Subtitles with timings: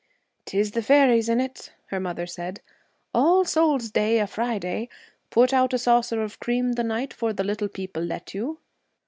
[0.47, 2.61] ''Tis the fairies is in it,' her mother said.
[3.13, 4.89] 'All Souls' Day a Friday.
[5.29, 8.57] Put out a saucer of cream the night for the little people, let you.'